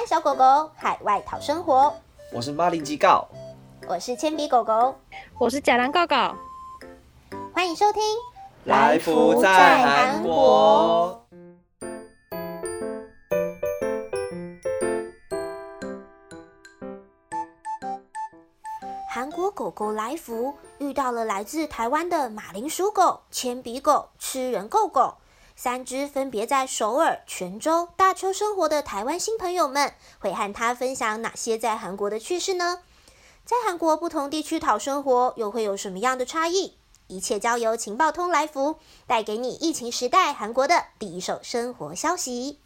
[0.00, 1.92] 湾小狗狗海外讨生活，
[2.32, 3.28] 我是马铃吉告，
[3.86, 4.94] 我是铅笔狗狗，
[5.38, 6.34] 我是假狼告告，
[7.52, 8.02] 欢迎收听
[8.64, 11.22] 来福在韩国。
[19.12, 25.18] 韩国狗狗来福遇到了来自台湾的马铃薯狗、铅笔狗、吃人狗狗。
[25.62, 32.78] 三只分别在首尔、泉州、大邱生活的台湾新朋友们，会和他分享哪些在韩国的趣事呢？
[33.44, 36.72] 在韩国不同地区讨生活，又会有什么样的差异？
[37.08, 38.76] 一切交由情报通来福
[39.06, 42.58] 带给你疫情时代韩国的第一手生活消息。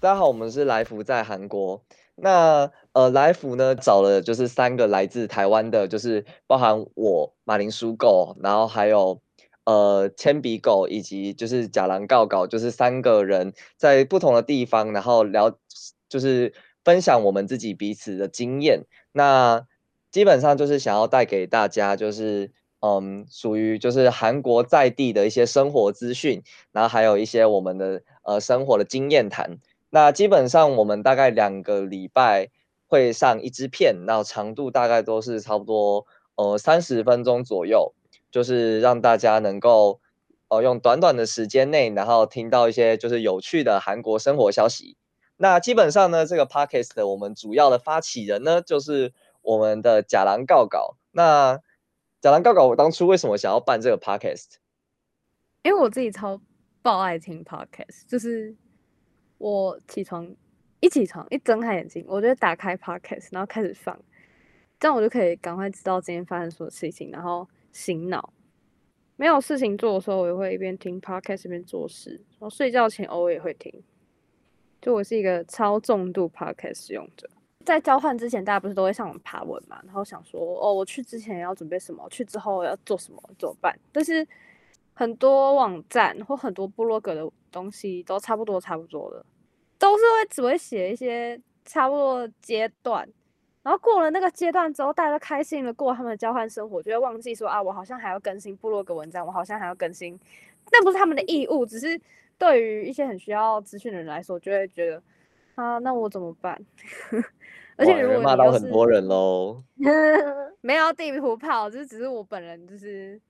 [0.00, 1.82] 大家好，我们是来福在韩国。
[2.14, 9.20] 那呃，来福呢找了就是三个来自台湾的，就是包含我马铃薯狗，然后还有。
[9.64, 15.56] 呃，铅笔狗以及就是假狼告告，就是三个人在不同的地方，然后聊，
[16.08, 16.52] 就是
[16.84, 18.84] 分享我们自己彼此的经验。
[19.12, 19.64] 那
[20.10, 29.58] 基本上就是想要带给大家，就是嗯，属于就是韩国在地的一些生活资讯，然后还有一些我们的呃生活的经验谈。
[29.90, 32.48] 那基本上我们大概两个礼拜
[32.88, 37.94] 会上一支片，那长度大概都是差不多呃三十分钟左右。
[38.32, 40.00] 就是让大家能够，
[40.48, 44.96] 呃，用短短的时间内，然后听到一些就是有趣的韩国生活消息。
[45.36, 50.96] 那基本上呢，这个 podcast 的我们主要的发起人呢，就是我们的假狼告告。
[51.10, 51.60] 那
[52.22, 54.54] 假狼告告，我当初为什么想要办这个 podcast？
[55.62, 56.40] 因为我自己超
[56.80, 58.56] 爆爱听 podcast，就是
[59.36, 60.34] 我起床
[60.80, 64.00] 一起床一睁开眼睛，我就打开 podcast，然后开始放，
[64.80, 67.46] 这样我就可以赶快知道今天发生什么事情，然后。
[67.72, 68.32] 醒脑，
[69.16, 72.10] 没有事情做的时候，我也会一边听 podcast 一边做事。
[72.38, 73.82] 然后睡觉前偶尔也会听。
[74.80, 77.28] 就我是一个超重度 podcast 使用者。
[77.64, 79.80] 在交换之前，大家不是都会上网爬文嘛？
[79.84, 82.04] 然后想说，哦，我去之前要准备什么？
[82.10, 83.22] 去之后要做什么？
[83.38, 83.78] 怎么办？
[83.92, 84.26] 但是
[84.92, 89.24] 很多网站或很多部落格的东西都差不多，差不多的，
[89.78, 93.08] 都是会只会写一些差不多的阶段。
[93.62, 100.18] 然后过了那个阶段之后，大家都开心的过他们的交换生活，就会忘记说啊，我好像还要更新部落格文章，我好像还要更新，
[100.72, 102.00] 那不是他们的义务，只是
[102.36, 105.00] 对于一些很需要资讯的人来说，就会觉得
[105.54, 106.60] 啊，那我怎么办？
[107.76, 109.62] 而且如果你骂到很多人喽，
[110.60, 113.20] 没有地图炮，就是只是我本人就是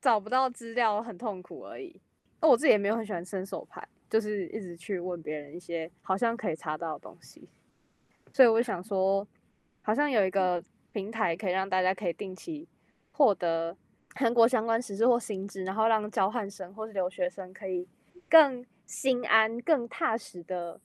[0.00, 1.94] 找不到资料，很痛苦而已。
[2.40, 7.48] 那我自己也没有很喜欢伸手牌，就是一直去问别人一些好像可以查到的东西，
[8.32, 9.24] 所以我想说。
[9.82, 12.68] 好像有一个平台可以让大家可以定期
[13.12, 13.76] 获得
[14.14, 17.88] 韩国相关时事或新知，然后让交换生或是留学生可以
[18.28, 20.80] 更心安、更踏实的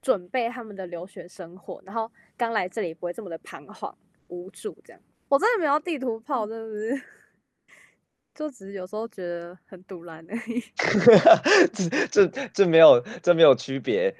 [0.00, 3.96] 准备他们的留学生活，然后刚来这里不会这么的彷徨
[4.28, 4.76] 无助。
[4.84, 7.02] 这样，我真的没有地图炮，真的是，
[8.34, 10.62] 就只是有时候觉得很堵然而已。
[12.08, 14.14] 这这这没有这没有区别。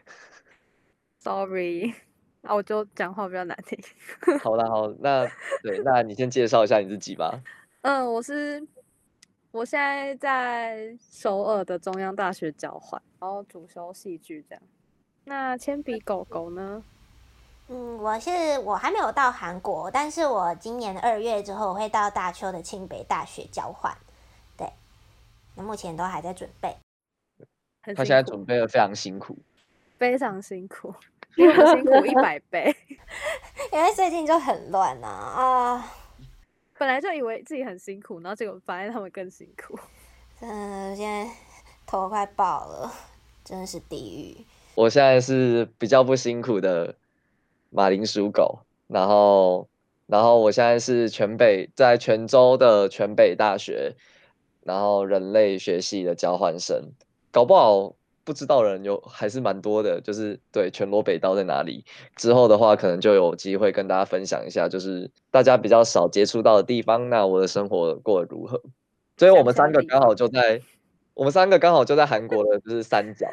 [1.19, 1.95] Sorry。
[2.43, 3.79] 啊，我就讲话比较难听。
[4.41, 5.27] 好啦，好，那
[5.63, 7.41] 对，那你先介绍一下你自己吧。
[7.83, 8.67] 嗯，我是
[9.51, 14.63] 我现在在首尔的中央大学交换，然后主修戏剧这样。
[15.25, 16.83] 那铅笔狗狗呢？
[17.69, 18.31] 嗯，我是
[18.65, 23.97] 我还没有到韩国，但是我今年二月之后我会到大邱的庆北大学交换。
[24.57, 24.69] 对，
[25.55, 26.77] 那目前都还在准备。
[27.83, 29.39] 他现在准备的非常辛苦，
[29.97, 30.93] 非常辛苦。
[31.35, 32.75] 辛苦一百倍，
[33.73, 35.95] 因为最近就很乱呐啊，啊！
[36.79, 39.79] 本来就以为自己很辛苦，然后结果发现他们更辛苦。
[40.41, 41.31] 嗯，现在
[41.87, 42.93] 头快爆了，
[43.45, 44.45] 真的是地狱。
[44.75, 46.95] 我现在是比较不辛苦的
[47.71, 49.69] 马铃薯狗，然后，
[50.07, 53.95] 然后我现在是全北在泉州的全北大学，
[54.63, 56.93] 然后人类学系的交换生，
[57.31, 57.95] 搞不好。
[58.25, 61.85] 不知道的人有还是蛮多的，就是对全罗北道在哪里？
[62.17, 67.11] 之后的话，可能就有机会跟大家分享一下，就是大家比较少接触到的地方。
[67.11, 68.63] 那我的生活过得如何？
[69.17, 70.61] 所以我们三个刚好就在，
[71.15, 73.27] 我们三个刚好就在韩国的就是三角，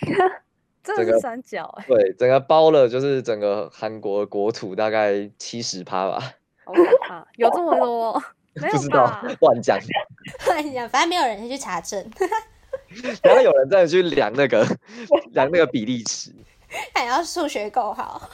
[0.82, 6.34] 这个三角、欸，对，整个包了就是整个韩国国土大概七十趴吧。
[6.64, 8.22] 好可怕，有这么多？
[8.58, 9.78] 不知道，乱讲，
[10.46, 12.04] 乱讲，反正没有人去查证。
[13.22, 14.66] 然后有人再去量那个
[15.32, 16.32] 量那个比例尺，
[16.94, 18.30] 还要数学够好。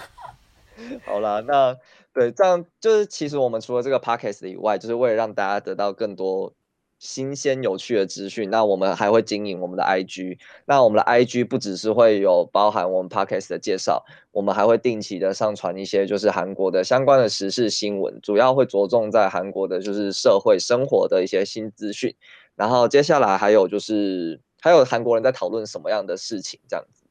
[1.07, 1.77] 好了，那
[2.13, 6.53] 对这样就是其实我们除了这个 podcast 以外，就是为了让大家得到更多
[6.99, 8.51] 新鲜有趣的资讯。
[8.51, 22.15] 那我们还会经营我们的 IG，那我们的 IG 不只是会有包含我们 Podcast 的介绍，我们还会定期的上传一些就是韩国的相关的时事新闻，主要会着重在韩国的就是社会生活的一些新资讯。
[22.57, 27.03] 然后接下来还有就是还有韩国人在讨论什么样的事情这样子。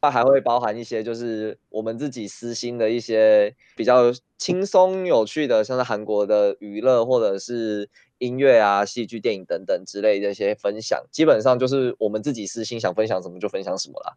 [0.00, 11.04] 它还会包含一些，就是我们自己私心的一些比较轻松有趣的，像是韩国的娱乐或者是音乐啊、戏剧、电影等等之类的一些分享。
[11.10, 14.14] 基本上就是我们自己私心想分享什么就分享什么啦。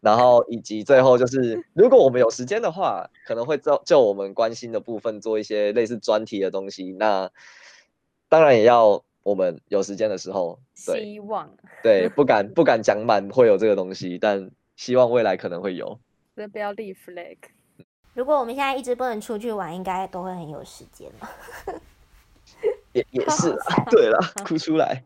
[0.00, 6.92] 然后以及最后就是，如果我们有时间的话，可能会就就我们关心的部分做一些类似专题的东西。
[6.98, 7.30] 那
[8.28, 11.50] 当然也要我们有时间的时候，对，希望
[11.82, 14.52] 对，不敢 不敢讲满会有这个东西，但。
[14.76, 16.00] 希望未来可能会有，
[16.34, 17.36] 真不要立 flag。
[18.12, 21.28] 如果我们现在一直不能出去玩，应该都会很有时间嘛。
[22.90, 25.04] 也也是啦，对了，哭出来。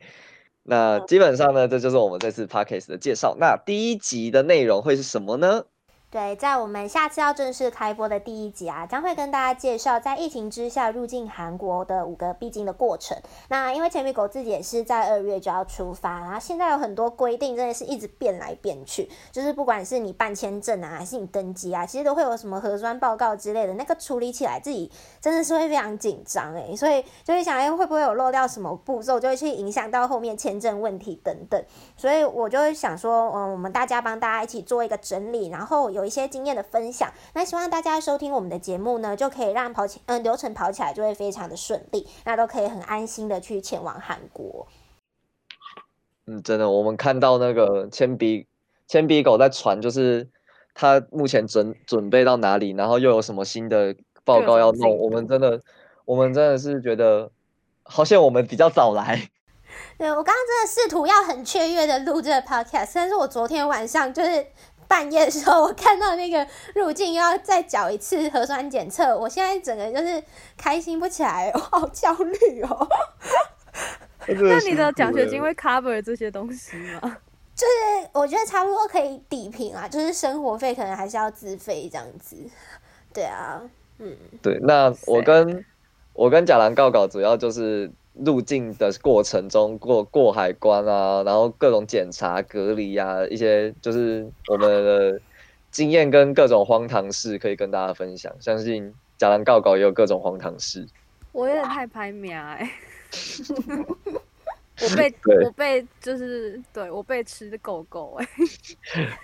[0.63, 3.37] 那基本上呢，这就是我们这次 podcast 的介绍。
[3.39, 5.67] 那第一集的内容会是什么呢？
[6.11, 13.15] 对，在我们下次要正式开播的第一集啊，将会跟大家介绍在疫情之下入境韩国的五个必经的过程。
[13.51, 24.91] 那因为前面狗自己也是在二月就要出发，然后现在有很多规定，真的是一直变来变去，就是不管是你办签证啊，还是你登机啊，其实都会有什么核酸报告之类的，那个处理起来自己
[25.21, 31.63] 真的是会非常紧张诶，所以就会想，哎，会不会有漏掉什么步骤，就会去影响到后面签证问题等等。
[31.99, 35.98] 所以我就会想说，嗯，我们大家帮大家一起做一个整理，然后。
[35.99, 44.69] 有一些经验的分享，那希望大家收听我们的节目呢，就可以让跑起，嗯，流程跑起来就会非常的顺利，那都可以很安心的去前往韩国。
[46.29, 48.47] 嗯，真的，我们看到那个铅笔
[48.87, 50.29] 铅笔狗在传，就是
[50.73, 55.61] 他目前准准备到哪里，然后又有什么新的报告要弄，我们真的，
[56.05, 57.29] 我们真的是觉得
[57.83, 59.29] 好像我们比较早来。
[59.99, 64.47] 对，我刚刚真的试图要很雀跃的录这个 podcast，但是我昨天晚上就是。
[64.89, 66.45] 半夜的时候，我看到那个
[66.75, 70.21] 入境要再缴一次核酸检测，我现在整个就是
[70.57, 72.89] 开心不起来，我好焦虑哦。
[74.27, 77.19] 那你的奖学金会 cover 这些东西吗？
[77.55, 82.37] 就是我觉得差不多可以抵平啊，就是生活费可能还是要自费这样子。
[83.13, 83.61] 对啊，
[83.99, 85.65] 嗯，对，那我跟
[86.15, 87.93] 我跟贾兰告稿主要就是。
[88.25, 95.21] 入境的过程中过过海关啊，然后各种检查、隔离啊，一些就是我们的
[95.71, 98.35] 经验跟各种荒唐事可以跟大家分享。
[98.41, 100.87] 相信假狼告告也有各种荒唐事。
[101.33, 102.69] 我有点太拍名哎，
[104.81, 105.15] 我被
[105.45, 108.29] 我被就是对我被吃的狗狗哎，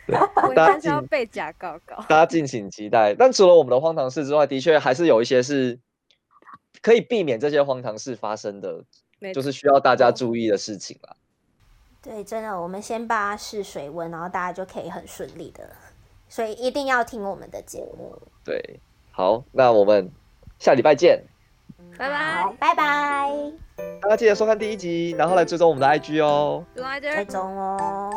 [0.45, 1.97] 我应该是要被假告告。
[2.09, 3.15] 大家敬请期待。
[3.15, 5.79] 但除了我们的荒唐事之外，的确还是有一些是。
[6.85, 8.85] 可以避免这些荒唐事发生的，
[9.33, 11.17] 就是需要大家注意的事情啦。
[12.03, 15.67] 对，真的，我们先把它试水温，然后大家就可以很顺利的。
[16.29, 18.21] 所以一定要听我们的节目。
[18.45, 18.81] 对，
[19.13, 20.13] 好，那我们
[20.59, 21.25] 下礼拜见，
[21.97, 23.31] 拜拜，拜拜。
[24.03, 26.67] 大家记得收看第一集，然后来追踪我们的 IG 哦，
[27.01, 28.11] 追踪哦。